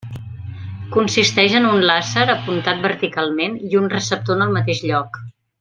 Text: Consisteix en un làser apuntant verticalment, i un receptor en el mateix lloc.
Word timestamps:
Consisteix 0.95 1.57
en 1.59 1.67
un 1.73 1.83
làser 1.89 2.25
apuntant 2.35 2.83
verticalment, 2.89 3.61
i 3.71 3.81
un 3.85 3.89
receptor 3.97 4.39
en 4.41 4.47
el 4.49 4.57
mateix 4.61 4.87
lloc. 4.93 5.25